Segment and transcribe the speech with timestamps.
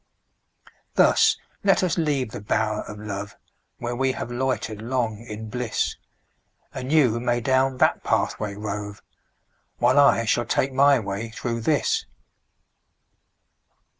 [0.95, 3.35] Thus let us leave the bower of love,
[3.77, 5.95] Where we have loitered long in bliss;
[6.73, 9.03] And you may down that pathway rove,
[9.77, 12.07] While I shall take my way through this.